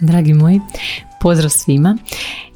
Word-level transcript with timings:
Dragi 0.00 0.34
moji, 0.34 0.60
pozdrav 1.20 1.50
svima. 1.50 1.96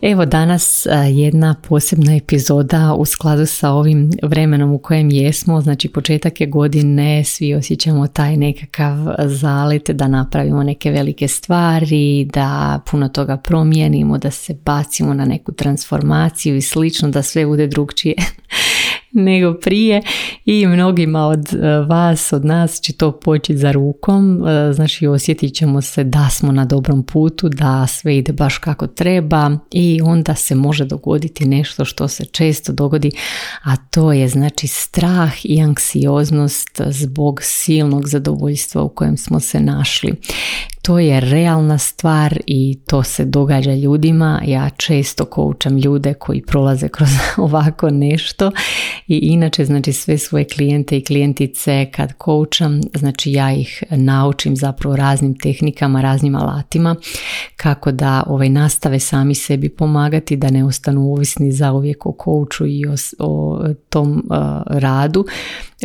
Evo 0.03 0.25
danas 0.25 0.87
jedna 1.11 1.55
posebna 1.69 2.17
epizoda 2.17 2.95
u 2.99 3.05
skladu 3.05 3.47
sa 3.47 3.71
ovim 3.71 4.11
vremenom 4.23 4.73
u 4.73 4.79
kojem 4.79 5.11
jesmo, 5.11 5.61
znači 5.61 5.89
početak 5.89 6.41
je 6.41 6.47
godine, 6.47 7.25
svi 7.25 7.55
osjećamo 7.55 8.07
taj 8.07 8.37
nekakav 8.37 8.97
zalet 9.19 9.91
da 9.91 10.09
napravimo 10.09 10.63
neke 10.63 10.91
velike 10.91 11.29
stvari, 11.29 12.25
da 12.25 12.81
puno 12.91 13.09
toga 13.09 13.37
promijenimo, 13.37 14.19
da 14.19 14.31
se 14.31 14.55
bacimo 14.65 15.15
na 15.15 15.25
neku 15.25 15.53
transformaciju 15.53 16.57
i 16.57 16.63
slično, 16.63 17.09
da 17.09 17.23
sve 17.23 17.47
bude 17.47 17.67
drugčije 17.67 18.15
nego 19.29 19.55
prije. 19.55 20.03
I 20.45 20.67
mnogima 20.67 21.27
od 21.27 21.55
e, 21.55 21.69
vas, 21.89 22.33
od 22.33 22.45
nas 22.45 22.81
će 22.81 22.93
to 22.93 23.21
poći 23.21 23.57
za 23.57 23.73
rukom, 23.73 24.43
znači 24.73 25.07
osjetit 25.07 25.55
ćemo 25.55 25.83
se 25.83 26.05
da 26.05 26.29
smo 26.31 26.53
na 26.53 26.65
dobrom 26.65 27.03
putu, 27.03 27.49
da 27.49 27.87
sve 27.87 28.17
ide 28.17 28.33
baš 28.33 28.59
kako 28.59 28.87
treba. 28.87 29.59
I 29.71 30.01
onda 30.05 30.35
se 30.35 30.55
može 30.55 30.85
dogoditi 30.85 31.45
nešto 31.45 31.85
što 31.85 32.09
se 32.09 32.25
često 32.25 32.73
dogodi, 32.73 33.11
a 33.63 33.77
to 33.77 34.13
je 34.13 34.29
znači 34.29 34.67
strah 34.67 35.33
i 35.45 35.63
anksioznost 35.63 36.81
zbog 36.87 37.41
silnog 37.43 38.09
zadovoljstva 38.09 38.83
u 38.83 38.89
kojem 38.89 39.17
smo 39.17 39.41
se 39.41 39.61
našli. 39.61 40.15
To 40.83 40.99
je 40.99 41.21
realna 41.21 41.79
stvar 41.79 42.39
i 42.47 42.79
to 42.87 43.03
se 43.03 43.25
događa 43.25 43.75
ljudima. 43.75 44.43
Ja 44.47 44.71
često 44.71 45.25
koučam 45.25 45.79
ljude 45.79 46.15
koji 46.15 46.43
prolaze 46.43 46.89
kroz 46.89 47.09
ovako 47.37 47.91
nešto 47.91 48.51
i 49.07 49.17
inače 49.17 49.65
znači 49.65 49.93
sve 49.93 50.19
svoje 50.19 50.45
klijente 50.45 50.97
i 50.97 51.05
klijentice 51.05 51.91
kad 51.95 52.13
koučam, 52.13 52.81
znači 52.95 53.33
ja 53.33 53.53
ih 53.53 53.83
naučim 53.91 54.57
zapravo 54.57 54.97
raznim 54.97 55.39
tehnikama, 55.39 56.01
raznim 56.01 56.35
alatima 56.35 56.97
kako 57.57 57.93
da 57.93 58.23
ovaj 58.27 58.49
nastave 58.49 59.01
sami 59.01 59.35
sebi 59.35 59.69
pomagati, 59.69 60.37
da 60.37 60.51
ne 60.51 60.65
ostanu 60.65 61.13
ovisni 61.13 61.53
zauvijek 61.53 62.07
o 62.07 62.13
kouču 62.13 62.67
i 62.67 62.87
o, 62.87 62.95
o 63.19 63.61
tom 63.89 64.11
uh, 64.31 64.37
radu 64.67 65.25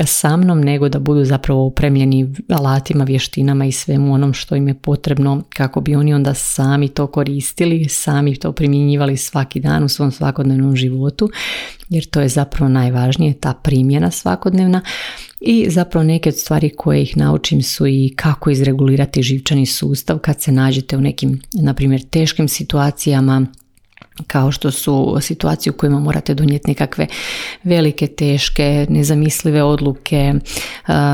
sa 0.06 0.38
mnom, 0.38 0.62
nego 0.62 0.90
da 0.90 1.00
budu 1.00 1.26
zapravo 1.26 1.66
opremljeni 1.66 2.34
alatima, 2.50 3.04
vještinama 3.04 3.66
i 3.66 3.72
svemu 3.72 4.14
onom 4.14 4.34
što 4.34 4.56
im 4.56 4.68
je 4.68 4.74
potrebno 4.74 5.44
kako 5.50 5.82
bi 5.82 5.96
oni 5.96 6.14
onda 6.14 6.34
sami 6.34 6.90
to 6.90 7.08
koristili, 7.08 7.90
sami 7.90 8.36
to 8.36 8.52
primjenjivali 8.52 9.18
svaki 9.18 9.60
dan 9.60 9.84
u 9.84 9.90
svom 9.90 10.12
svakodnevnom 10.12 10.76
životu, 10.76 11.30
jer 11.90 12.06
to 12.06 12.22
je 12.22 12.30
zapravo 12.30 12.70
najvažnije, 12.70 13.34
ta 13.34 13.54
primjena 13.54 14.12
svakodnevna. 14.12 14.82
I 15.42 15.70
zapravo 15.70 16.04
neke 16.04 16.30
od 16.30 16.36
stvari 16.36 16.70
koje 16.70 17.02
ih 17.02 17.18
naučim 17.18 17.64
su 17.64 17.88
i 17.88 18.14
kako 18.16 18.50
izregulirati 18.50 19.24
živčani 19.24 19.66
sustav 19.66 20.18
kad 20.18 20.42
se 20.42 20.52
nađete 20.52 20.98
u 20.98 21.02
nekim, 21.02 21.42
na 21.54 21.74
primjer, 21.74 22.02
teškim 22.10 22.48
situacijama, 22.48 23.46
kao 24.28 24.52
što 24.52 24.72
su 24.72 25.18
situacije 25.22 25.72
u 25.72 25.78
kojima 25.78 26.00
morate 26.00 26.34
donijeti 26.34 26.68
nekakve 26.68 27.08
velike, 27.64 28.08
teške, 28.08 28.86
nezamislive 28.90 29.64
odluke, 29.64 30.34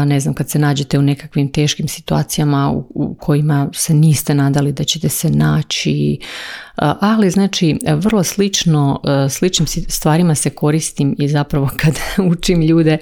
ne 0.06 0.20
znam, 0.20 0.34
kad 0.34 0.50
se 0.50 0.60
nađete 0.60 1.00
u 1.00 1.02
nekakvim 1.02 1.52
teškim 1.52 1.88
situacijama 1.88 2.72
u 2.90 3.16
kojima 3.20 3.70
se 3.74 3.94
niste 3.94 4.36
nadali 4.36 4.72
da 4.72 4.84
ćete 4.84 5.10
se 5.10 5.30
naći, 5.30 6.20
ali 6.76 7.30
znači 7.30 7.78
vrlo 7.86 8.24
slično, 8.24 9.02
sličnim 9.30 9.68
stvarima 9.88 10.36
se 10.36 10.50
koristim 10.50 11.16
i 11.20 11.28
zapravo 11.28 11.70
kad 11.82 12.00
učim 12.18 12.62
ljude 12.62 12.98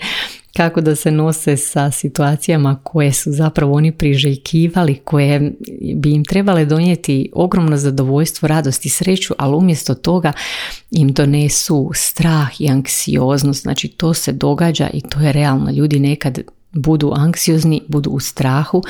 kako 0.58 0.82
da 0.82 0.96
se 0.96 1.12
nose 1.12 1.58
sa 1.58 1.92
situacijama 1.92 2.80
koje 2.84 3.14
su 3.14 3.32
zapravo 3.32 3.74
oni 3.74 3.92
priželjkivali, 3.92 4.96
koje 4.96 5.54
bi 5.96 6.12
im 6.12 6.26
trebale 6.26 6.66
donijeti 6.66 7.30
ogromno 7.34 7.78
zadovoljstvo, 7.78 8.48
radost 8.48 8.86
i 8.86 8.90
sreću, 8.90 9.34
ali 9.38 9.56
umjesto 9.56 9.94
toga 9.94 10.34
im 10.92 11.14
donesu 11.14 11.92
strah 11.94 12.62
i 12.62 12.70
anksioznost. 12.70 13.62
Znači 13.62 13.88
to 13.88 14.14
se 14.14 14.32
događa 14.32 14.90
i 14.94 15.02
to 15.02 15.20
je 15.20 15.32
realno. 15.32 15.72
Ljudi 15.72 16.00
nekad 16.00 16.40
budu 16.72 17.12
anksiozni, 17.16 17.82
budu 17.88 18.10
u 18.10 18.20
strahu 18.20 18.84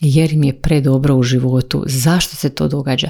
jer 0.00 0.32
im 0.32 0.44
je 0.44 0.52
predobro 0.52 1.16
u 1.16 1.22
životu. 1.22 1.84
Zašto 1.86 2.36
se 2.36 2.50
to 2.50 2.68
događa? 2.68 3.08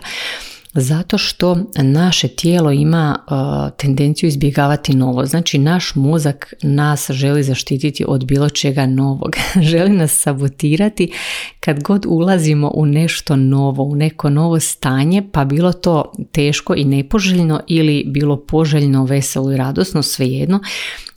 Zato 0.78 1.18
što 1.18 1.56
naše 1.76 2.28
tijelo 2.28 2.72
ima 2.72 3.18
uh, 3.18 3.76
tendenciju 3.76 4.28
izbjegavati 4.28 4.94
novo. 4.96 5.26
Znači 5.26 5.58
naš 5.58 5.94
mozak 5.94 6.54
nas 6.62 7.10
želi 7.10 7.42
zaštititi 7.42 8.04
od 8.08 8.24
bilo 8.24 8.48
čega 8.48 8.86
novog. 8.86 9.36
želi 9.70 9.90
nas 9.90 10.12
sabotirati 10.12 11.12
kad 11.60 11.82
god 11.82 12.06
ulazimo 12.08 12.70
u 12.74 12.86
nešto 12.86 13.36
novo, 13.36 13.82
u 13.82 13.96
neko 13.96 14.30
novo 14.30 14.60
stanje, 14.60 15.22
pa 15.32 15.44
bilo 15.44 15.72
to 15.72 16.12
teško 16.32 16.74
i 16.74 16.84
nepoželjno 16.84 17.60
ili 17.66 18.04
bilo 18.06 18.36
poželjno, 18.36 19.04
veselo 19.04 19.52
i 19.52 19.56
radosno, 19.56 20.02
svejedno. 20.02 20.60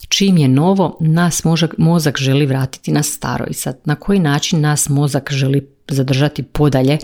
Čim 0.09 0.37
je 0.37 0.47
novo, 0.47 0.97
nas 0.99 1.43
mozak, 1.43 1.75
mozak 1.77 2.17
želi 2.17 2.45
vratiti 2.45 2.91
na 2.91 3.03
staro. 3.03 3.45
I 3.49 3.53
sad, 3.53 3.79
na 3.85 3.95
koji 3.95 4.19
način 4.19 4.61
nas 4.61 4.89
mozak 4.89 5.31
želi 5.31 5.67
zadržati 5.87 6.43
podalje 6.43 6.97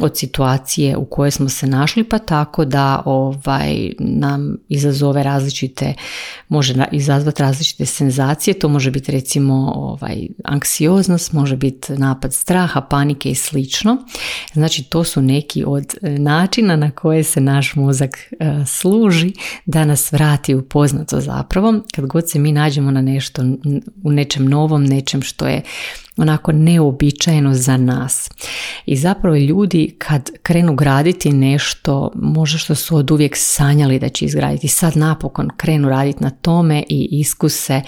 od 0.00 0.18
situacije 0.18 0.96
u 0.96 1.04
kojoj 1.04 1.30
smo 1.30 1.48
se 1.48 1.66
našli 1.66 2.04
pa 2.04 2.18
tako 2.18 2.64
da 2.64 3.02
ovaj 3.04 3.92
nam 3.98 4.56
izazove 4.68 5.22
različite 5.22 5.94
može 6.48 6.74
izazvati 6.92 7.42
različite 7.42 7.86
senzacije. 7.86 8.58
To 8.58 8.68
može 8.68 8.90
biti 8.90 9.12
recimo 9.12 9.72
ovaj 9.76 10.26
anksioznost 10.44 11.32
može 11.32 11.56
biti 11.56 11.92
napad 11.92 12.32
straha 12.32 12.80
panike 12.80 13.30
i 13.30 13.34
slično. 13.34 13.96
Znači 14.52 14.82
to 14.82 15.04
su 15.04 15.22
neki 15.22 15.64
od 15.66 15.94
e, 16.02 16.10
načina 16.10 16.76
na 16.76 16.90
koje 16.90 17.22
se 17.24 17.40
naš 17.40 17.74
mozak 17.74 18.18
e, 18.18 18.64
služi 18.66 19.32
da 19.66 19.84
nas 19.84 20.12
vrati 20.12 20.54
u 20.54 20.62
poznato 20.62 21.20
zapravo. 21.20 21.74
Kad 21.94 22.06
god 22.06 22.30
se 22.30 22.38
mi 22.38 22.52
nađemo 22.52 22.90
na 22.90 23.02
nešto 23.02 23.42
u 24.04 24.12
nečem 24.12 24.48
novom 24.48 24.84
nečem 24.84 25.22
što 25.22 25.46
je 25.46 25.62
onako 26.18 26.52
neobičajeno 26.52 27.54
za 27.54 27.76
nas. 27.76 28.30
I 28.86 28.96
zapravo 28.96 29.36
ljudi 29.36 29.87
kad 29.98 30.30
krenu 30.42 30.74
graditi 30.74 31.32
nešto, 31.32 32.12
možda 32.14 32.58
što 32.58 32.74
su 32.74 32.96
od 32.96 33.10
uvijek 33.10 33.36
sanjali 33.36 33.98
da 33.98 34.08
će 34.08 34.24
izgraditi, 34.24 34.68
sad 34.68 34.96
napokon 34.96 35.48
krenu 35.56 35.88
raditi 35.88 36.24
na 36.24 36.30
tome 36.30 36.84
i 36.88 37.08
iskuse 37.10 37.82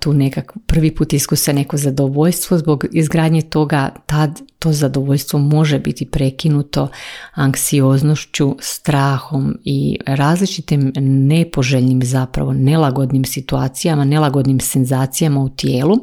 tu 0.00 0.12
nekak 0.12 0.52
prvi 0.66 0.94
put 0.94 1.12
iskuse 1.12 1.52
neko 1.52 1.76
zadovoljstvo 1.76 2.58
zbog 2.58 2.84
izgradnje 2.92 3.42
toga 3.42 3.90
tad 4.06 4.40
to 4.58 4.72
zadovoljstvo 4.72 5.38
može 5.38 5.78
biti 5.78 6.06
prekinuto 6.06 6.88
anksioznošću, 7.34 8.56
strahom 8.60 9.58
i 9.64 9.98
različitim 10.06 10.92
nepoželjnim 11.00 12.02
zapravo 12.02 12.52
nelagodnim 12.52 13.24
situacijama, 13.24 14.04
nelagodnim 14.04 14.60
senzacijama 14.60 15.40
u 15.40 15.48
tijelu 15.48 15.96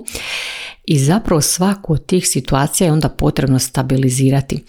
i 0.87 0.99
zapravo 0.99 1.41
svaku 1.41 1.93
od 1.93 2.05
tih 2.05 2.27
situacija 2.27 2.87
je 2.87 2.93
onda 2.93 3.09
potrebno 3.09 3.59
stabilizirati. 3.59 4.63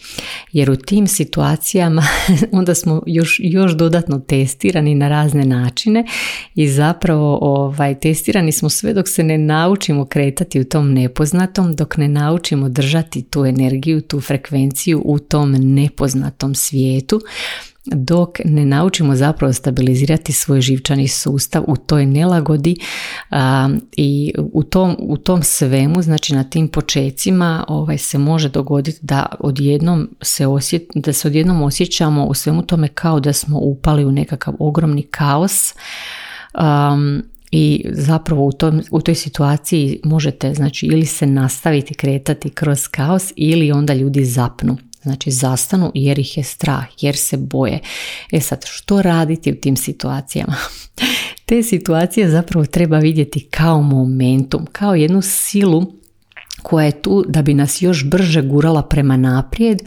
Jer 0.53 0.71
u 0.71 0.77
tim 0.77 1.07
situacijama 1.07 2.03
onda 2.53 2.75
smo 2.75 3.03
još, 3.07 3.41
još 3.43 3.73
dodatno 3.73 4.19
testirani 4.19 4.95
na 4.95 5.09
razne 5.09 5.45
načine 5.45 6.05
i 6.55 6.69
zapravo 6.69 7.39
ovaj, 7.43 8.01
testirani 8.01 8.53
smo 8.53 8.69
sve 8.77 8.93
dok 8.93 9.09
se 9.09 9.23
ne 9.23 9.39
naučimo 9.39 10.05
kretati 10.05 10.61
u 10.61 10.65
tom 10.65 10.93
nepoznatom, 10.93 11.77
dok 11.77 11.97
ne 11.97 12.09
naučimo 12.09 12.69
držati 12.69 13.23
tu 13.23 13.45
energiju, 13.45 14.01
tu 14.01 14.21
frekvenciju 14.21 15.03
u 15.05 15.19
tom 15.19 15.53
nepoznatom 15.53 16.55
svijetu 16.55 17.21
dok 17.87 18.39
ne 18.45 18.65
naučimo 18.65 19.17
zapravo 19.17 19.53
stabilizirati 19.53 20.33
svoj 20.33 20.61
živčani 20.61 21.09
sustav 21.09 21.65
u 21.67 21.77
toj 21.77 22.07
nelagodi 22.07 22.77
i 23.97 24.33
u 24.53 24.63
tom, 24.63 24.97
u 24.99 25.17
tom 25.17 25.43
svemu, 25.43 26.03
znači 26.03 26.35
na 26.35 26.45
tim 26.45 26.69
počecima 26.69 27.65
ovaj, 27.69 27.99
se 27.99 28.19
može 28.19 28.49
dogoditi 28.49 28.99
da 29.03 29.27
odjednom 29.41 30.09
se, 30.23 30.47
osjet, 30.47 30.83
da 30.95 31.13
se 31.13 31.29
odjednom 31.29 31.63
osjećamo 31.63 32.25
u 32.25 32.35
svemu 32.35 32.63
tome 32.63 32.89
kao 32.89 33.21
da 33.21 33.33
smo 33.33 33.59
upali 33.59 34.05
u 34.05 34.13
nekakav 34.13 34.55
ogromni 34.59 35.03
kaos 35.03 35.75
i 37.59 37.85
zapravo 37.93 38.45
u, 38.45 38.53
tom, 38.53 38.83
u 38.91 39.01
toj 39.01 39.15
situaciji 39.15 40.01
možete 40.05 40.55
znači 40.55 40.87
ili 40.87 41.07
se 41.07 41.27
nastaviti 41.27 41.95
kretati 41.95 42.51
kroz 42.51 42.89
kaos 42.89 43.33
ili 43.37 43.73
onda 43.73 43.95
ljudi 43.95 44.25
zapnu. 44.25 44.77
Znači 45.03 45.31
zastanu 45.31 45.93
jer 45.95 46.19
ih 46.19 46.37
je 46.37 46.45
strah, 46.45 46.85
jer 47.01 47.17
se 47.17 47.37
boje. 47.37 47.81
E 48.33 48.41
sad, 48.41 48.65
što 48.67 49.03
raditi 49.03 49.53
u 49.53 49.55
tim 49.55 49.77
situacijama? 49.77 50.55
Te 51.47 51.63
situacije 51.63 52.31
zapravo 52.31 52.67
treba 52.67 52.99
vidjeti 52.99 53.41
kao 53.51 53.83
momentum, 53.83 54.67
kao 54.73 54.95
jednu 54.95 55.23
silu 55.23 55.93
koja 56.63 56.87
je 56.87 57.03
tu 57.03 57.25
da 57.29 57.43
bi 57.43 57.55
nas 57.55 57.83
još 57.83 58.05
brže 58.05 58.43
gurala 58.43 58.83
prema 58.83 59.17
naprijed 59.17 59.83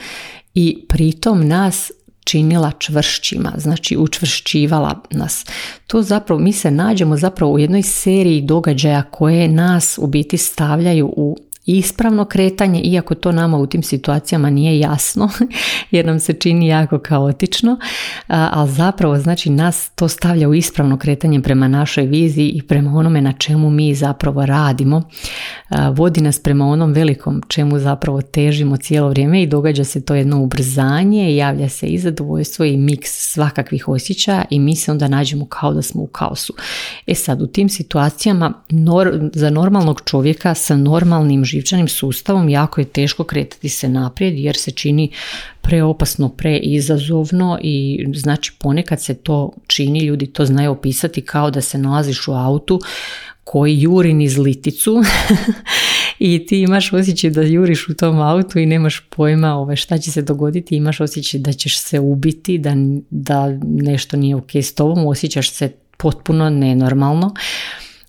i 0.53 0.85
pritom 0.89 1.47
nas 1.47 1.91
činila 2.29 2.71
čvršćima, 2.79 3.53
znači 3.57 3.97
učvršćivala 3.97 5.01
nas. 5.11 5.45
To 5.87 6.01
zapravo, 6.01 6.39
mi 6.41 6.53
se 6.53 6.71
nađemo 6.71 7.17
zapravo 7.17 7.51
u 7.51 7.59
jednoj 7.59 7.81
seriji 7.81 8.41
događaja 8.41 9.01
koje 9.01 9.47
nas 9.47 9.97
u 10.01 10.07
biti 10.07 10.37
stavljaju 10.37 11.13
u 11.17 11.37
ispravno 11.77 12.25
kretanje, 12.25 12.81
iako 12.81 13.15
to 13.15 13.31
nama 13.31 13.57
u 13.57 13.67
tim 13.67 13.83
situacijama 13.83 14.49
nije 14.49 14.79
jasno, 14.79 15.29
jer 15.91 16.05
nam 16.05 16.19
se 16.19 16.33
čini 16.33 16.67
jako 16.67 16.99
kaotično, 16.99 17.79
ali 18.27 18.71
zapravo 18.71 19.17
znači 19.17 19.49
nas 19.49 19.91
to 19.95 20.07
stavlja 20.07 20.49
u 20.49 20.53
ispravno 20.53 20.97
kretanje 20.97 21.41
prema 21.41 21.67
našoj 21.67 22.05
viziji 22.05 22.49
i 22.49 22.61
prema 22.61 22.91
onome 22.91 23.21
na 23.21 23.33
čemu 23.33 23.69
mi 23.69 23.95
zapravo 23.95 24.45
radimo. 24.45 25.01
Vodi 25.93 26.21
nas 26.21 26.39
prema 26.39 26.65
onom 26.65 26.93
velikom 26.93 27.41
čemu 27.47 27.79
zapravo 27.79 28.21
težimo 28.21 28.77
cijelo 28.77 29.09
vrijeme 29.09 29.43
i 29.43 29.47
događa 29.47 29.83
se 29.83 30.05
to 30.05 30.15
jedno 30.15 30.41
ubrzanje, 30.41 31.35
javlja 31.35 31.69
se 31.69 31.87
i 31.87 31.97
zadovoljstvo 31.97 32.65
i 32.65 32.77
miks 32.77 33.09
svakakvih 33.09 33.87
osjećaja 33.87 34.45
i 34.49 34.59
mi 34.59 34.75
se 34.75 34.91
onda 34.91 35.07
nađemo 35.07 35.45
kao 35.45 35.73
da 35.73 35.81
smo 35.81 36.01
u 36.01 36.07
kaosu. 36.07 36.53
E 37.07 37.15
sad, 37.15 37.41
u 37.41 37.47
tim 37.47 37.69
situacijama 37.69 38.53
za 39.33 39.49
normalnog 39.49 40.01
čovjeka 40.05 40.53
sa 40.53 40.75
normalnim 40.77 41.43
živčanim 41.59 41.87
sustavom 41.87 42.49
jako 42.49 42.81
je 42.81 42.85
teško 42.85 43.23
kretati 43.23 43.69
se 43.69 43.89
naprijed 43.89 44.37
jer 44.37 44.55
se 44.57 44.71
čini 44.71 45.11
preopasno, 45.61 46.29
preizazovno 46.29 47.59
i 47.61 48.05
znači 48.13 48.53
ponekad 48.59 49.01
se 49.01 49.13
to 49.13 49.51
čini, 49.67 49.99
ljudi 49.99 50.27
to 50.27 50.45
znaju 50.45 50.71
opisati 50.71 51.21
kao 51.21 51.51
da 51.51 51.61
se 51.61 51.77
nalaziš 51.77 52.27
u 52.27 52.33
autu 52.33 52.79
koji 53.43 53.81
juri 53.81 54.13
niz 54.13 54.37
liticu 54.37 55.01
i 56.19 56.45
ti 56.45 56.61
imaš 56.61 56.93
osjećaj 56.93 57.29
da 57.29 57.41
juriš 57.41 57.89
u 57.89 57.93
tom 57.93 58.21
autu 58.21 58.59
i 58.59 58.65
nemaš 58.65 58.99
pojma 59.09 59.55
ove, 59.55 59.75
šta 59.75 59.97
će 59.97 60.11
se 60.11 60.21
dogoditi, 60.21 60.75
imaš 60.75 60.99
osjećaj 60.99 61.39
da 61.39 61.53
ćeš 61.53 61.79
se 61.79 61.99
ubiti, 61.99 62.57
da, 62.57 62.73
da 63.09 63.59
nešto 63.61 64.17
nije 64.17 64.35
ok 64.35 64.55
s 64.55 64.73
tobom, 64.73 65.07
osjećaš 65.07 65.51
se 65.51 65.71
potpuno 65.97 66.49
nenormalno 66.49 67.33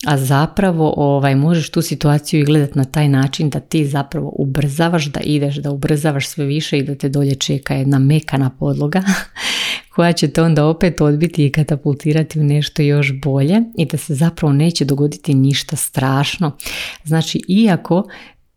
a 0.06 0.18
zapravo 0.18 0.94
ovaj, 0.96 1.34
možeš 1.34 1.70
tu 1.70 1.82
situaciju 1.82 2.40
i 2.40 2.44
gledati 2.44 2.78
na 2.78 2.84
taj 2.84 3.08
način 3.08 3.50
da 3.50 3.60
ti 3.60 3.86
zapravo 3.86 4.32
ubrzavaš, 4.38 5.06
da 5.06 5.20
ideš, 5.20 5.56
da 5.56 5.70
ubrzavaš 5.70 6.28
sve 6.28 6.44
više 6.44 6.78
i 6.78 6.82
da 6.82 6.94
te 6.94 7.08
dolje 7.08 7.34
čeka 7.34 7.74
jedna 7.74 7.98
mekana 7.98 8.50
podloga 8.50 9.02
koja 9.94 10.12
će 10.12 10.28
te 10.28 10.42
onda 10.42 10.66
opet 10.66 11.00
odbiti 11.00 11.46
i 11.46 11.52
katapultirati 11.52 12.40
u 12.40 12.44
nešto 12.44 12.82
još 12.82 13.12
bolje 13.22 13.60
i 13.78 13.86
da 13.86 13.96
se 13.96 14.14
zapravo 14.14 14.52
neće 14.52 14.84
dogoditi 14.84 15.34
ništa 15.34 15.76
strašno. 15.76 16.56
Znači, 17.04 17.40
iako 17.48 18.08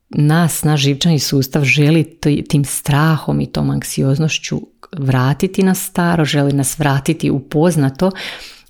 nas, 0.10 0.64
naš 0.64 0.82
živčani 0.82 1.20
sustav 1.20 1.64
želi 1.64 2.20
tim 2.50 2.66
strahom 2.66 3.42
i 3.42 3.52
tom 3.52 3.70
anksioznošću 3.70 4.62
vratiti 4.98 5.64
na 5.64 5.76
staro, 5.76 6.26
želi 6.26 6.54
nas 6.54 6.80
vratiti 6.80 7.32
u 7.32 7.40
poznato, 7.40 8.12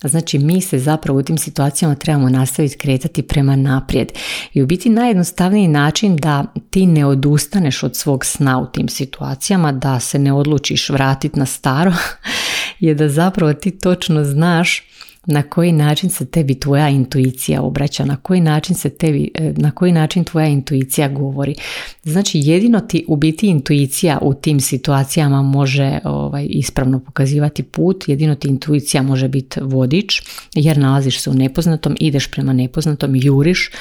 Znači 0.04 0.40
mi 0.40 0.62
se 0.62 0.80
zapravo 0.80 1.20
u 1.20 1.24
tim 1.24 1.38
situacijama 1.38 1.96
trebamo 1.96 2.30
nastaviti 2.30 2.78
kretati 2.78 3.22
prema 3.22 3.56
naprijed. 3.56 4.12
I 4.54 4.62
u 4.62 4.66
biti 4.66 4.90
najjednostavniji 4.90 5.68
način 5.68 6.16
da 6.16 6.46
ti 6.70 6.86
ne 6.86 7.06
odustaneš 7.06 7.84
od 7.84 7.96
svog 7.96 8.26
sna 8.26 8.60
u 8.60 8.66
tim 8.66 8.90
situacijama, 8.90 9.72
da 9.72 10.00
se 10.00 10.20
ne 10.20 10.34
odlučiš 10.34 10.90
vratiti 10.90 11.40
na 11.40 11.46
staro, 11.46 11.94
je 12.80 12.96
da 12.96 13.10
zapravo 13.10 13.54
ti 13.54 13.72
točno 13.72 14.24
znaš 14.24 14.84
na 15.26 15.44
koji 15.44 15.72
način 15.72 16.10
se 16.10 16.26
tebi 16.26 16.60
tvoja 16.60 16.90
intuicija 16.90 17.62
obraća, 17.62 18.06
na 18.06 18.16
koji 18.16 18.42
način 18.42 18.76
se 18.76 18.90
tebi, 18.90 19.32
e, 19.34 19.54
na 19.58 19.72
koji 19.72 19.92
način 19.92 20.24
tvoja 20.24 20.48
intuicija 20.48 21.08
govori. 21.08 21.56
Znači 22.04 22.40
jedino 22.44 22.80
ti 22.80 23.06
u 23.08 23.16
biti 23.16 23.48
intuicija 23.48 24.20
u 24.22 24.34
tim 24.34 24.60
situacijama 24.60 25.42
može 25.42 26.00
ovaj, 26.04 26.46
ispravno 26.50 27.00
pokazivati 27.00 27.64
put, 27.64 28.04
jedino 28.08 28.36
ti 28.36 28.48
intuicija 28.48 29.04
može 29.04 29.28
biti 29.28 29.60
vodič 29.62 30.22
jer 30.56 30.78
nalaziš 30.78 31.20
se 31.20 31.30
u 31.30 31.34
nepoznatom, 31.34 31.96
ideš 32.00 32.28
prema 32.32 32.54
nepoznatom, 32.54 33.16
juriš 33.16 33.72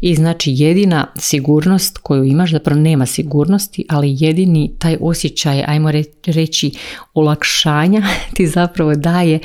i 0.00 0.14
znači 0.14 0.52
jedina 0.56 1.06
sigurnost 1.16 1.98
koju 1.98 2.24
imaš, 2.24 2.50
zapravo 2.50 2.80
nema 2.80 3.06
sigurnosti, 3.06 3.84
ali 3.88 4.16
jedini 4.18 4.72
taj 4.78 4.96
osjećaj, 5.00 5.64
ajmo 5.66 5.90
reći, 6.26 6.72
olakšanja 7.14 8.02
ti 8.34 8.46
zapravo 8.46 8.94
daje 8.94 9.38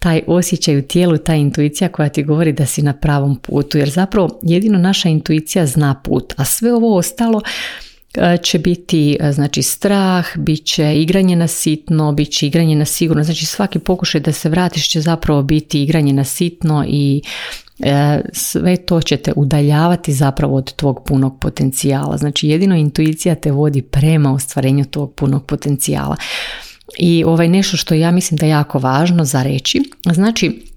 taj 0.00 0.22
osjećaj 0.26 0.78
u 0.78 0.82
tijelu, 0.82 1.18
ta 1.18 1.34
intuicija 1.34 1.88
koja 1.88 2.08
ti 2.08 2.22
govori 2.22 2.52
da 2.52 2.66
si 2.66 2.82
na 2.82 2.92
pravom 2.92 3.36
putu. 3.36 3.78
Jer 3.78 3.90
zapravo 3.90 4.38
jedino 4.42 4.78
naša 4.78 5.08
intuicija 5.08 5.66
zna 5.66 5.94
put, 5.94 6.34
a 6.36 6.44
sve 6.44 6.74
ovo 6.74 6.96
ostalo 6.96 7.40
e, 8.14 8.36
će 8.42 8.58
biti 8.58 9.16
e, 9.20 9.32
znači 9.32 9.62
strah, 9.62 10.26
bit 10.36 10.64
će 10.64 10.94
igranje 10.96 11.36
na 11.36 11.46
sitno, 11.46 12.12
bit 12.12 12.30
će 12.30 12.46
igranje 12.46 12.76
na 12.76 12.84
sigurno. 12.84 13.24
Znači 13.24 13.46
svaki 13.46 13.78
pokušaj 13.78 14.20
da 14.20 14.32
se 14.32 14.48
vratiš 14.48 14.88
će 14.88 15.00
zapravo 15.00 15.42
biti 15.42 15.82
igranje 15.82 16.12
na 16.12 16.24
sitno 16.24 16.84
i 16.88 17.22
e, 17.78 18.20
sve 18.32 18.76
to 18.76 19.00
će 19.00 19.16
te 19.16 19.32
udaljavati 19.36 20.12
zapravo 20.12 20.56
od 20.56 20.72
tvog 20.72 21.04
punog 21.06 21.40
potencijala. 21.40 22.16
Znači 22.16 22.48
jedino 22.48 22.76
intuicija 22.76 23.34
te 23.34 23.52
vodi 23.52 23.82
prema 23.82 24.34
ostvarenju 24.34 24.84
tog 24.84 25.14
punog 25.14 25.46
potencijala. 25.46 26.16
I 27.02 27.24
ovaj 27.24 27.48
nešto 27.48 27.76
što 27.76 27.94
ja 27.94 28.10
mislim 28.10 28.38
da 28.38 28.46
je 28.46 28.50
jako 28.50 28.78
važno 28.78 29.24
za 29.24 29.42
reći, 29.42 29.82
znači 30.12 30.70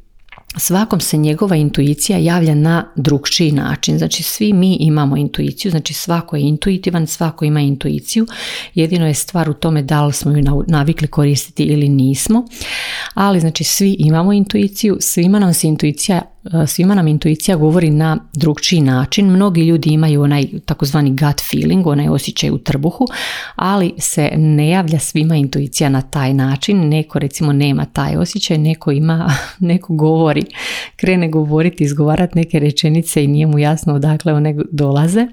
svakom 0.58 1.00
se 1.00 1.18
njegova 1.18 1.56
intuicija 1.56 2.18
javlja 2.18 2.56
na 2.56 2.86
drugčiji 2.96 3.52
način. 3.52 3.98
Znači 3.98 4.24
svi 4.24 4.54
mi 4.54 4.78
imamo 4.80 5.18
intuiciju, 5.18 5.72
znači 5.72 5.94
svako 5.94 6.36
je 6.36 6.42
intuitivan, 6.42 7.08
svako 7.08 7.46
ima 7.46 7.62
intuiciju. 7.62 8.28
Jedino 8.76 9.08
je 9.08 9.14
stvar 9.14 9.50
u 9.50 9.54
tome 9.54 9.82
da 9.82 10.06
li 10.06 10.14
smo 10.14 10.32
ju 10.32 10.44
navikli 10.68 11.08
koristiti 11.08 11.64
ili 11.64 11.90
nismo. 11.90 12.48
Ali 13.14 13.40
znači 13.40 13.64
svi 13.64 13.96
imamo 14.00 14.34
intuiciju, 14.34 14.98
svima 15.00 15.40
nam 15.40 15.54
se 15.54 15.68
intuicija 15.68 16.22
svima 16.68 16.96
nam 16.96 17.08
intuicija 17.08 17.58
govori 17.58 17.90
na 17.90 18.18
drugčiji 18.34 18.82
način. 18.82 19.32
Mnogi 19.32 19.62
ljudi 19.62 19.90
imaju 19.90 20.22
onaj 20.22 20.48
takozvani 20.66 21.10
gut 21.10 21.42
feeling, 21.52 21.88
onaj 21.88 22.10
osjećaj 22.10 22.50
u 22.50 22.58
trbuhu, 22.58 23.08
ali 23.56 23.94
se 23.98 24.32
ne 24.38 24.70
javlja 24.70 25.00
svima 25.00 25.36
intuicija 25.36 25.90
na 25.90 26.02
taj 26.02 26.34
način. 26.34 26.90
Neko 26.90 27.20
recimo 27.20 27.54
nema 27.54 27.86
taj 27.86 28.16
osjećaj, 28.16 28.58
neko 28.58 28.92
ima, 28.92 29.30
neko 29.60 29.94
govori, 29.94 30.46
krene 30.96 31.30
govoriti, 31.30 31.84
izgovarati 31.84 32.38
neke 32.38 32.60
rečenice 32.60 33.24
i 33.24 33.28
nije 33.28 33.48
mu 33.48 33.60
jasno 33.60 33.94
odakle 33.94 34.34
one 34.34 34.56
dolaze. 34.72 35.28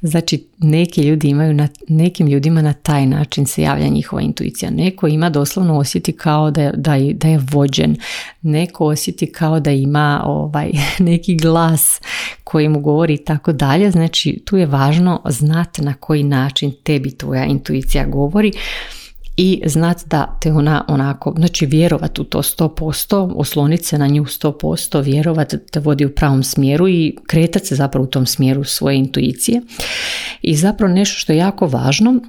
Znači 0.00 0.46
neki 0.58 1.02
ljudi 1.02 1.28
imaju 1.28 1.54
na, 1.54 1.68
nekim 1.88 2.26
ljudima 2.26 2.62
na 2.62 2.72
taj 2.72 3.06
način 3.06 3.46
se 3.46 3.62
javlja 3.62 3.88
njihova 3.88 4.22
intuicija. 4.22 4.70
Neko 4.70 5.06
ima 5.06 5.30
doslovno 5.30 5.78
osjeti 5.78 6.12
kao 6.12 6.50
da, 6.50 6.70
da, 6.70 6.96
da 7.14 7.28
je 7.28 7.40
vođen. 7.50 7.96
Neko 8.42 8.84
osjeti 8.84 9.32
kao 9.32 9.60
da 9.60 9.70
ima 9.70 10.22
ovaj, 10.46 10.72
neki 10.98 11.36
glas 11.36 12.00
koji 12.44 12.68
mu 12.68 12.80
govori 12.80 13.14
i 13.14 13.24
tako 13.24 13.52
dalje. 13.52 13.90
Znači 13.90 14.42
tu 14.44 14.56
je 14.56 14.66
važno 14.66 15.22
znati 15.24 15.82
na 15.82 15.94
koji 15.94 16.22
način 16.22 16.72
tebi 16.82 17.10
tvoja 17.10 17.44
intuicija 17.44 18.06
govori 18.06 18.52
i 19.36 19.62
znati 19.66 20.04
da 20.06 20.38
te 20.40 20.52
ona 20.52 20.84
onako, 20.88 21.34
znači 21.36 21.66
vjerovat 21.66 22.18
u 22.18 22.24
to 22.24 22.42
100%, 22.42 23.32
osloniti 23.36 23.84
se 23.84 23.98
na 23.98 24.06
nju 24.06 24.24
100%, 24.24 25.04
vjerovat 25.04 25.54
te 25.72 25.80
vodi 25.80 26.04
u 26.04 26.14
pravom 26.14 26.42
smjeru 26.42 26.88
i 26.88 27.16
kretati 27.26 27.66
se 27.66 27.74
zapravo 27.74 28.04
u 28.04 28.10
tom 28.10 28.26
smjeru 28.26 28.64
svoje 28.64 28.96
intuicije. 28.96 29.62
I 30.42 30.56
zapravo 30.56 30.94
nešto 30.94 31.18
što 31.18 31.32
je 31.32 31.38
jako 31.38 31.66
važno, 31.66 32.20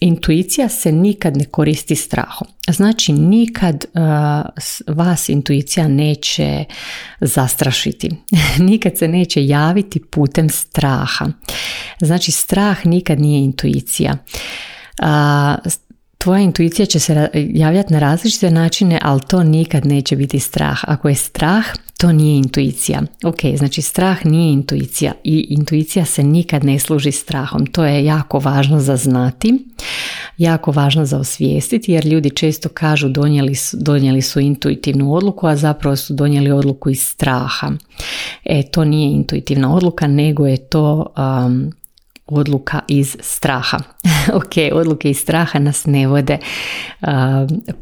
intuicija 0.00 0.68
se 0.68 0.92
nikad 0.92 1.36
ne 1.36 1.44
koristi 1.44 1.96
strahom. 1.96 2.48
Znači 2.70 3.12
nikad 3.12 3.84
vas 4.86 5.28
intuicija 5.28 5.88
neće 5.88 6.64
zastrašiti. 7.20 8.10
nikad 8.70 8.98
se 8.98 9.08
neće 9.08 9.46
javiti 9.46 10.00
putem 10.10 10.48
straha. 10.48 11.26
Znači 12.00 12.32
strah 12.32 12.86
nikad 12.86 13.20
nije 13.20 13.44
intuicija. 13.44 14.16
Tvoja 16.22 16.40
intuicija 16.40 16.86
će 16.86 16.98
se 16.98 17.28
javljati 17.34 17.92
na 17.92 17.98
različite 17.98 18.50
načine, 18.50 18.98
ali 19.02 19.20
to 19.28 19.42
nikad 19.42 19.86
neće 19.86 20.16
biti 20.16 20.38
strah. 20.38 20.80
Ako 20.82 21.08
je 21.08 21.14
strah, 21.14 21.64
to 21.98 22.12
nije 22.12 22.36
intuicija. 22.36 23.02
Ok, 23.24 23.36
znači 23.56 23.82
strah 23.82 24.26
nije 24.26 24.52
intuicija 24.52 25.12
i 25.24 25.46
intuicija 25.50 26.04
se 26.04 26.22
nikad 26.22 26.64
ne 26.64 26.78
služi 26.78 27.12
strahom. 27.12 27.66
To 27.66 27.84
je 27.84 28.04
jako 28.04 28.38
važno 28.38 28.80
za 28.80 28.96
znati, 28.96 29.64
jako 30.38 30.70
važno 30.70 31.04
za 31.04 31.18
osvijestiti 31.18 31.92
jer 31.92 32.06
ljudi 32.06 32.30
često 32.30 32.68
kažu 32.68 33.08
donijeli 33.08 33.54
su, 33.54 33.76
donijeli 33.80 34.22
su 34.22 34.40
intuitivnu 34.40 35.14
odluku, 35.14 35.46
a 35.46 35.56
zapravo 35.56 35.96
su 35.96 36.14
donijeli 36.14 36.50
odluku 36.50 36.90
iz 36.90 37.02
straha. 37.02 37.72
E, 38.44 38.62
to 38.62 38.84
nije 38.84 39.12
intuitivna 39.12 39.74
odluka, 39.74 40.06
nego 40.06 40.46
je 40.46 40.56
to 40.56 41.12
um, 41.46 41.72
odluka 42.30 42.80
iz 42.88 43.16
straha. 43.20 43.78
ok, 44.40 44.72
odluke 44.72 45.10
iz 45.10 45.18
straha 45.18 45.58
nas 45.58 45.86
ne 45.86 46.06
vode 46.06 46.38
uh, 47.00 47.08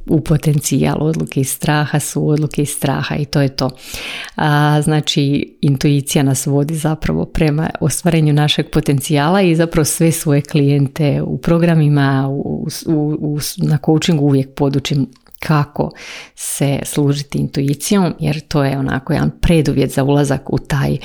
u 0.06 0.20
potencijal. 0.20 0.96
Odluke 1.00 1.40
iz 1.40 1.50
straha 1.50 2.00
su 2.00 2.28
odluke 2.28 2.62
iz 2.62 2.70
straha 2.70 3.16
i 3.16 3.24
to 3.24 3.40
je 3.40 3.48
to. 3.48 3.66
Uh, 3.66 4.42
znači, 4.82 5.56
intuicija 5.60 6.22
nas 6.22 6.46
vodi 6.46 6.74
zapravo 6.74 7.24
prema 7.24 7.70
ostvarenju 7.80 8.32
našeg 8.32 8.70
potencijala 8.70 9.42
i 9.42 9.56
zapravo 9.56 9.84
sve 9.84 10.12
svoje 10.12 10.42
klijente 10.42 11.22
u 11.22 11.38
programima, 11.38 12.28
u, 12.30 12.66
u, 12.86 13.38
na 13.56 13.78
coachingu 13.84 14.24
uvijek 14.24 14.54
podučim 14.54 15.06
kako 15.38 15.90
se 16.34 16.78
služiti 16.84 17.38
intuicijom 17.38 18.14
jer 18.18 18.40
to 18.40 18.64
je 18.64 18.78
onako 18.78 19.12
jedan 19.12 19.30
preduvjet 19.40 19.90
za 19.90 20.04
ulazak 20.04 20.52
u 20.52 20.58
taj 20.58 20.98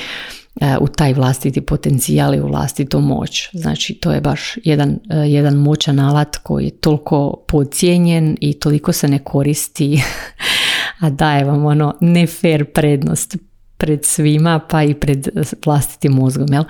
u 0.81 0.87
taj 0.87 1.13
vlastiti 1.13 1.61
potencijal 1.61 2.35
i 2.35 2.41
u 2.41 2.47
vlastitu 2.47 2.99
moć. 2.99 3.49
Znači 3.53 3.93
to 3.93 4.11
je 4.11 4.21
baš 4.21 4.57
jedan, 4.63 4.99
e, 5.09 5.17
jedan 5.17 5.55
moćan 5.55 5.99
alat 5.99 6.37
koji 6.37 6.65
je 6.65 6.71
toliko 6.71 7.43
podcijenjen 7.47 8.37
i 8.41 8.53
toliko 8.53 8.93
se 8.93 9.07
ne 9.07 9.19
koristi, 9.19 10.01
a 11.01 11.09
daje 11.09 11.43
vam 11.43 11.65
ono 11.65 11.95
ne 12.01 12.27
fair 12.27 12.65
prednost 12.65 13.37
pred 13.77 14.05
svima 14.05 14.59
pa 14.69 14.83
i 14.83 14.93
pred 14.93 15.27
vlastitim 15.65 16.11
mozgom. 16.11 16.47
Jel? 16.53 16.63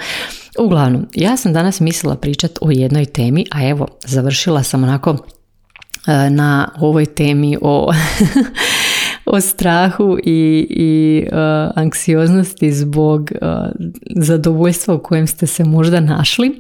Uglavnom, 0.60 1.08
ja 1.16 1.38
sam 1.38 1.54
danas 1.54 1.80
mislila 1.80 2.16
pričati 2.16 2.60
o 2.62 2.72
jednoj 2.72 3.06
temi, 3.06 3.46
a 3.52 3.68
evo, 3.70 3.88
završila 4.06 4.64
sam 4.64 4.84
onako 4.84 5.18
e, 6.08 6.30
na 6.30 6.72
ovoj 6.80 7.06
temi 7.06 7.58
o 7.62 7.92
o 9.26 9.42
strahu 9.42 10.18
i, 10.24 10.68
i 10.70 11.24
uh, 11.32 11.38
anksioznosti 11.76 12.72
zbog 12.72 13.32
uh, 13.42 13.48
zadovoljstva 14.16 14.96
u 14.96 15.00
kojem 15.00 15.28
ste 15.28 15.48
se 15.48 15.64
možda 15.64 16.00
našli 16.00 16.58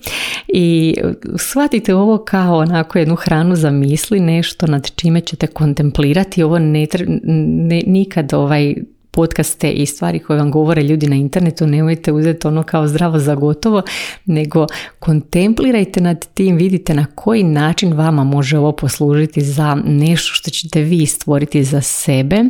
i 0.47 0.95
shvatite 1.37 1.95
ovo 1.95 2.17
kao 2.17 2.57
onako 2.57 2.99
jednu 2.99 3.15
hranu 3.15 3.55
za 3.55 3.71
misli, 3.71 4.19
nešto 4.19 4.67
nad 4.67 4.91
čime 4.95 5.21
ćete 5.21 5.47
kontemplirati. 5.47 6.43
Ovo 6.43 6.59
ne, 6.59 6.87
ne 7.23 7.81
nikad 7.85 8.33
ovaj 8.33 8.75
podcaste 9.13 9.71
i 9.71 9.85
stvari 9.85 10.19
koje 10.19 10.39
vam 10.39 10.51
govore 10.51 10.83
ljudi 10.83 11.07
na 11.07 11.15
internetu, 11.15 11.67
nemojte 11.67 12.11
uzeti 12.11 12.47
ono 12.47 12.63
kao 12.63 12.87
zdravo 12.87 13.19
za 13.19 13.35
gotovo, 13.35 13.81
nego 14.25 14.67
kontemplirajte 14.99 16.01
nad 16.01 16.27
tim, 16.33 16.55
vidite 16.55 16.93
na 16.93 17.05
koji 17.15 17.43
način 17.43 17.93
vama 17.93 18.23
može 18.23 18.57
ovo 18.57 18.71
poslužiti 18.71 19.41
za 19.41 19.75
nešto 19.85 20.33
što 20.33 20.51
ćete 20.51 20.81
vi 20.81 21.05
stvoriti 21.05 21.63
za 21.63 21.81
sebe, 21.81 22.35
e, 22.35 22.47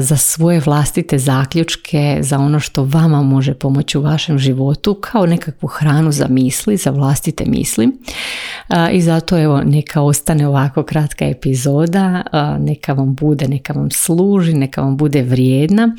za 0.00 0.16
svoje 0.16 0.60
vlastite 0.60 1.18
zaključke, 1.18 2.18
za 2.20 2.38
ono 2.38 2.60
što 2.60 2.84
vama 2.84 3.22
može 3.22 3.54
pomoći 3.54 3.98
u 3.98 4.02
vašem 4.02 4.38
životu, 4.38 4.94
kao 4.94 5.26
nekakvu 5.26 5.66
hranu 5.66 6.12
za 6.12 6.26
misli, 6.28 6.76
za 6.76 6.90
vlastite 6.90 7.44
misli. 7.46 7.88
E, 8.68 8.92
I 8.92 9.02
zato 9.02 9.38
evo 9.38 9.62
neka 9.64 10.02
ostane 10.02 10.48
ovako 10.48 10.82
kratka 10.82 11.24
epizoda, 11.24 12.22
e, 12.32 12.58
neka 12.58 12.92
vam 12.92 13.14
bude, 13.14 13.48
neka 13.48 13.72
vam 13.72 13.90
služi, 13.90 14.54
neka 14.54 14.82
vam 14.82 14.96
bude 14.96 15.22
vrijeme 15.22 15.51
vrijedna, 15.52 15.96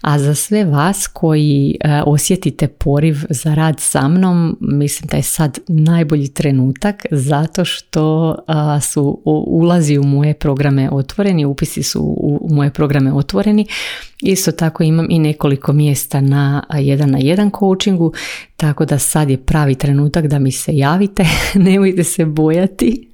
a 0.00 0.18
za 0.18 0.34
sve 0.34 0.64
vas 0.64 1.06
koji 1.06 1.76
e, 1.80 2.02
osjetite 2.06 2.68
poriv 2.68 3.16
za 3.30 3.54
rad 3.54 3.80
sa 3.80 4.08
mnom, 4.08 4.56
mislim 4.60 5.08
da 5.08 5.16
je 5.16 5.22
sad 5.22 5.58
najbolji 5.68 6.28
trenutak 6.28 7.06
zato 7.10 7.64
što 7.64 8.34
su 8.82 9.22
ulazi 9.46 9.98
u 9.98 10.02
moje 10.02 10.34
programe 10.34 10.90
otvoreni, 10.92 11.44
upisi 11.44 11.82
su 11.82 12.00
u 12.18 12.48
moje 12.54 12.70
programe 12.70 13.12
otvoreni. 13.12 13.66
Isto 14.20 14.52
tako 14.52 14.82
imam 14.82 15.06
i 15.10 15.18
nekoliko 15.18 15.72
mjesta 15.72 16.20
na 16.20 16.62
jedan 16.78 17.10
na 17.10 17.18
jedan 17.18 17.50
coachingu, 17.58 18.12
tako 18.56 18.84
da 18.84 18.98
sad 18.98 19.30
je 19.30 19.36
pravi 19.36 19.74
trenutak 19.74 20.26
da 20.26 20.38
mi 20.38 20.52
se 20.52 20.76
javite, 20.76 21.26
nemojte 21.54 22.04
se 22.04 22.24
bojati 22.24 23.10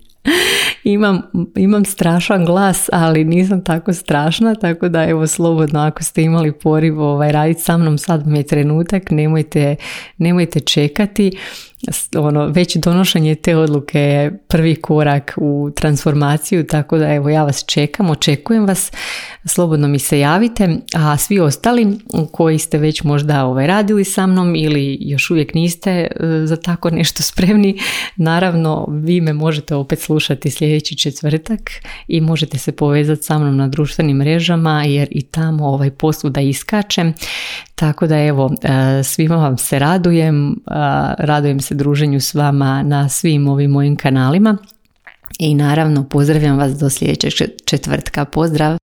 imam, 0.93 1.23
imam 1.57 1.85
strašan 1.85 2.45
glas, 2.45 2.89
ali 2.93 3.25
nisam 3.25 3.65
tako 3.65 3.93
strašna, 3.93 4.55
tako 4.55 4.89
da 4.89 5.05
evo 5.05 5.27
slobodno 5.27 5.81
ako 5.81 6.03
ste 6.03 6.23
imali 6.23 6.53
poriv 6.53 7.01
ovaj, 7.01 7.33
raditi 7.33 7.61
sa 7.61 7.77
mnom, 7.77 7.99
sad 7.99 8.27
mi 8.27 8.39
je 8.39 8.47
trenutak, 8.47 9.11
nemojte, 9.11 9.77
nemojte 10.19 10.61
čekati 10.61 11.33
ono, 12.19 12.47
već 12.47 12.77
donošenje 12.77 13.35
te 13.35 13.57
odluke 13.57 14.01
je 14.01 14.39
prvi 14.49 14.77
korak 14.77 15.35
u 15.37 15.71
transformaciju, 15.77 16.67
tako 16.67 16.99
da 16.99 17.15
evo 17.15 17.29
ja 17.29 17.45
vas 17.45 17.65
čekam, 17.67 18.11
očekujem 18.11 18.67
vas, 18.67 18.93
slobodno 19.45 19.89
mi 19.89 19.99
se 19.99 20.19
javite, 20.19 20.77
a 20.95 21.17
svi 21.17 21.41
ostali 21.41 21.99
koji 22.33 22.59
ste 22.59 22.79
već 22.79 23.03
možda 23.03 23.45
ovaj, 23.45 23.67
radili 23.67 24.05
sa 24.05 24.27
mnom 24.27 24.55
ili 24.55 24.99
još 25.01 25.31
uvijek 25.31 25.55
niste 25.55 25.91
e, 25.91 26.07
za 26.45 26.57
tako 26.57 26.91
nešto 26.91 27.23
spremni, 27.23 27.81
naravno 28.17 28.87
vi 28.89 29.21
me 29.21 29.33
možete 29.33 29.75
opet 29.75 29.99
slušati 30.01 30.51
sljedeći 30.51 30.97
četvrtak 30.97 31.71
i 32.09 32.21
možete 32.21 32.59
se 32.59 32.73
povezati 32.73 33.23
sa 33.23 33.39
mnom 33.39 33.57
na 33.57 33.69
društvenim 33.69 34.17
mrežama 34.17 34.85
jer 34.85 35.09
i 35.11 35.23
tamo 35.23 35.67
ovaj 35.67 35.91
da 36.31 36.41
iskačem, 36.41 37.15
tako 37.77 38.07
da 38.07 38.19
evo 38.19 38.51
e, 38.63 39.03
svima 39.03 39.37
vam 39.37 39.59
se 39.59 39.79
radujem, 39.79 40.57
radujem 41.19 41.61
se 41.61 41.75
druženju 41.75 42.21
s 42.21 42.35
vama 42.35 42.83
na 42.83 43.09
svim 43.09 43.49
ovim 43.49 43.71
mojim 43.71 43.97
kanalima 43.97 44.57
i 45.39 45.55
naravno 45.55 46.05
pozdravljam 46.09 46.59
vas 46.59 46.73
do 46.73 46.91
sljedećeg 46.91 47.49
četvrtka. 47.65 48.25
Pozdrav! 48.25 48.86